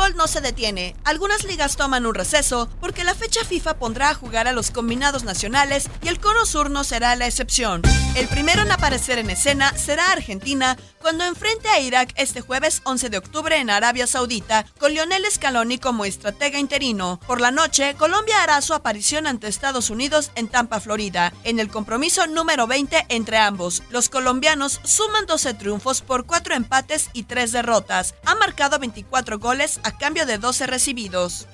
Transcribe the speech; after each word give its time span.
No 0.00 0.26
se 0.26 0.40
detiene. 0.40 0.96
Algunas 1.04 1.44
ligas 1.44 1.76
toman 1.76 2.06
un 2.06 2.14
receso 2.14 2.70
porque 2.80 3.04
la 3.04 3.14
fecha 3.14 3.44
FIFA 3.44 3.78
pondrá 3.78 4.08
a 4.08 4.14
jugar 4.14 4.48
a 4.48 4.52
los 4.52 4.70
combinados 4.70 5.24
nacionales 5.24 5.88
y 6.02 6.08
el 6.08 6.18
Cono 6.18 6.46
Sur 6.46 6.70
no 6.70 6.84
será 6.84 7.14
la 7.16 7.26
excepción. 7.26 7.82
El 8.16 8.26
primero 8.26 8.62
en 8.62 8.72
aparecer 8.72 9.18
en 9.18 9.30
escena 9.30 9.76
será 9.76 10.10
Argentina 10.10 10.76
cuando 11.00 11.24
enfrente 11.24 11.68
a 11.68 11.80
Irak 11.80 12.12
este 12.16 12.40
jueves 12.40 12.82
11 12.84 13.08
de 13.08 13.18
octubre 13.18 13.56
en 13.56 13.70
Arabia 13.70 14.06
Saudita 14.06 14.66
con 14.78 14.92
Lionel 14.92 15.24
Scaloni 15.30 15.78
como 15.78 16.04
estratega 16.04 16.58
interino. 16.58 17.20
Por 17.26 17.40
la 17.40 17.50
noche, 17.50 17.94
Colombia 17.94 18.42
hará 18.42 18.60
su 18.62 18.74
aparición 18.74 19.26
ante 19.26 19.48
Estados 19.48 19.90
Unidos 19.90 20.32
en 20.34 20.48
Tampa, 20.48 20.80
Florida, 20.80 21.32
en 21.44 21.60
el 21.60 21.68
compromiso 21.68 22.26
número 22.26 22.66
20 22.66 23.06
entre 23.10 23.38
ambos. 23.38 23.82
Los 23.90 24.08
colombianos 24.08 24.80
suman 24.82 25.26
12 25.26 25.54
triunfos 25.54 26.02
por 26.02 26.26
4 26.26 26.54
empates 26.54 27.10
y 27.12 27.22
3 27.22 27.52
derrotas. 27.52 28.14
Han 28.24 28.38
marcado 28.38 28.78
24 28.78 29.38
goles 29.38 29.80
a 29.84 29.89
cambio 29.96 30.26
de 30.26 30.38
12 30.38 30.66
recibidos. 30.66 31.46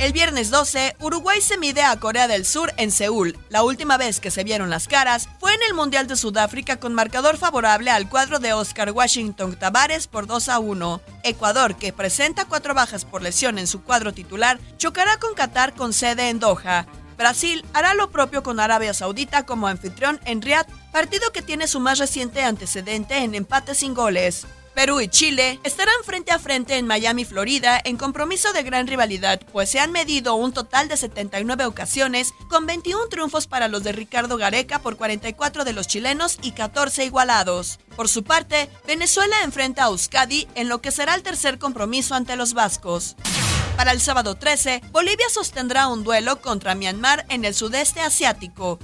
El 0.00 0.12
viernes 0.12 0.50
12, 0.50 0.96
Uruguay 1.00 1.40
se 1.40 1.56
mide 1.56 1.82
a 1.82 1.98
Corea 2.00 2.26
del 2.26 2.44
Sur 2.44 2.72
en 2.76 2.90
Seúl. 2.90 3.38
La 3.48 3.62
última 3.62 3.96
vez 3.96 4.18
que 4.18 4.32
se 4.32 4.42
vieron 4.42 4.68
las 4.68 4.88
caras 4.88 5.28
fue 5.38 5.54
en 5.54 5.60
el 5.68 5.74
Mundial 5.74 6.08
de 6.08 6.16
Sudáfrica 6.16 6.80
con 6.80 6.94
marcador 6.94 7.36
favorable 7.38 7.90
al 7.90 8.08
cuadro 8.08 8.40
de 8.40 8.52
Oscar 8.52 8.90
Washington 8.90 9.56
Tavares 9.56 10.08
por 10.08 10.26
2 10.26 10.48
a 10.48 10.58
1. 10.58 11.00
Ecuador, 11.22 11.76
que 11.76 11.92
presenta 11.92 12.44
cuatro 12.44 12.74
bajas 12.74 13.04
por 13.04 13.22
lesión 13.22 13.56
en 13.56 13.68
su 13.68 13.82
cuadro 13.82 14.12
titular, 14.12 14.58
chocará 14.78 15.16
con 15.18 15.34
Qatar 15.34 15.74
con 15.74 15.92
sede 15.92 16.28
en 16.28 16.40
Doha. 16.40 16.86
Brasil 17.16 17.64
hará 17.72 17.94
lo 17.94 18.10
propio 18.10 18.42
con 18.42 18.58
Arabia 18.58 18.94
Saudita 18.94 19.46
como 19.46 19.68
anfitrión 19.68 20.20
en 20.24 20.42
Riyadh, 20.42 20.66
partido 20.92 21.30
que 21.30 21.42
tiene 21.42 21.68
su 21.68 21.78
más 21.78 21.98
reciente 21.98 22.42
antecedente 22.42 23.18
en 23.18 23.36
empate 23.36 23.76
sin 23.76 23.94
goles. 23.94 24.44
Perú 24.74 25.00
y 25.00 25.08
Chile 25.08 25.60
estarán 25.62 25.94
frente 26.04 26.32
a 26.32 26.40
frente 26.40 26.76
en 26.76 26.86
Miami, 26.88 27.24
Florida, 27.24 27.80
en 27.84 27.96
compromiso 27.96 28.52
de 28.52 28.64
gran 28.64 28.88
rivalidad, 28.88 29.40
pues 29.52 29.70
se 29.70 29.78
han 29.78 29.92
medido 29.92 30.34
un 30.34 30.52
total 30.52 30.88
de 30.88 30.96
79 30.96 31.64
ocasiones, 31.64 32.34
con 32.48 32.66
21 32.66 33.06
triunfos 33.06 33.46
para 33.46 33.68
los 33.68 33.84
de 33.84 33.92
Ricardo 33.92 34.36
Gareca 34.36 34.80
por 34.80 34.96
44 34.96 35.64
de 35.64 35.72
los 35.72 35.86
chilenos 35.86 36.38
y 36.42 36.52
14 36.52 37.04
igualados. 37.04 37.78
Por 37.94 38.08
su 38.08 38.24
parte, 38.24 38.68
Venezuela 38.84 39.36
enfrenta 39.44 39.84
a 39.84 39.88
Euskadi 39.88 40.48
en 40.56 40.68
lo 40.68 40.80
que 40.80 40.90
será 40.90 41.14
el 41.14 41.22
tercer 41.22 41.60
compromiso 41.60 42.16
ante 42.16 42.34
los 42.34 42.52
vascos. 42.52 43.14
Para 43.76 43.92
el 43.92 44.00
sábado 44.00 44.34
13, 44.34 44.82
Bolivia 44.90 45.28
sostendrá 45.30 45.86
un 45.86 46.02
duelo 46.02 46.40
contra 46.40 46.74
Myanmar 46.74 47.26
en 47.28 47.44
el 47.44 47.54
sudeste 47.54 48.00
asiático. 48.00 48.80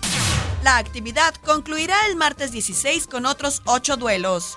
La 0.62 0.76
actividad 0.76 1.34
concluirá 1.44 1.96
el 2.06 2.16
martes 2.16 2.52
16 2.52 3.06
con 3.08 3.26
otros 3.26 3.62
8 3.64 3.96
duelos. 3.96 4.56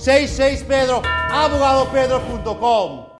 66pedro, 0.00 1.02
abogadopedro.com. 1.30 3.19